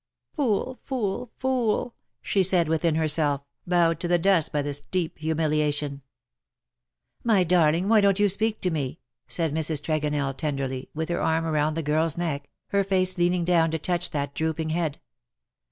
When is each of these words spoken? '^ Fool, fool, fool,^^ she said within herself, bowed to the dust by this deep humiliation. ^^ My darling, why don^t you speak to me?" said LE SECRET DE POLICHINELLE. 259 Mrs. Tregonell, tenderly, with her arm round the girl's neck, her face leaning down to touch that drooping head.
'^ 0.33 0.35
Fool, 0.35 0.79
fool, 0.83 1.29
fool,^^ 1.37 1.93
she 2.23 2.41
said 2.41 2.67
within 2.67 2.95
herself, 2.95 3.43
bowed 3.67 3.99
to 3.99 4.07
the 4.07 4.17
dust 4.17 4.51
by 4.51 4.63
this 4.63 4.79
deep 4.79 5.19
humiliation. 5.19 5.91
^^ 5.97 6.01
My 7.23 7.43
darling, 7.43 7.87
why 7.87 8.01
don^t 8.01 8.17
you 8.17 8.27
speak 8.27 8.61
to 8.61 8.71
me?" 8.71 8.99
said 9.27 9.53
LE 9.53 9.61
SECRET 9.61 9.81
DE 9.81 9.85
POLICHINELLE. 9.85 10.33
259 10.33 10.33
Mrs. 10.33 10.33
Tregonell, 10.33 10.37
tenderly, 10.75 10.89
with 10.95 11.09
her 11.09 11.21
arm 11.21 11.45
round 11.45 11.77
the 11.77 11.83
girl's 11.83 12.17
neck, 12.17 12.49
her 12.69 12.83
face 12.83 13.19
leaning 13.19 13.45
down 13.45 13.69
to 13.69 13.77
touch 13.77 14.09
that 14.09 14.33
drooping 14.33 14.71
head. 14.71 14.99